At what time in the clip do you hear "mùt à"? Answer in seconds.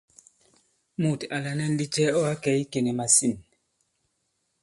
1.01-1.37